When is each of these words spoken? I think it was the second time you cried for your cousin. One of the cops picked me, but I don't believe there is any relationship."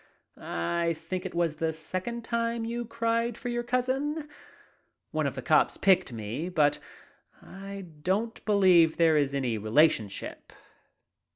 I 0.35 0.95
think 0.97 1.27
it 1.27 1.35
was 1.35 1.57
the 1.57 1.71
second 1.73 2.23
time 2.23 2.65
you 2.65 2.85
cried 2.85 3.37
for 3.37 3.49
your 3.49 3.61
cousin. 3.61 4.27
One 5.11 5.27
of 5.27 5.35
the 5.35 5.43
cops 5.43 5.77
picked 5.77 6.11
me, 6.11 6.49
but 6.49 6.79
I 7.39 7.85
don't 8.01 8.43
believe 8.43 8.97
there 8.97 9.15
is 9.15 9.35
any 9.35 9.59
relationship." 9.59 10.53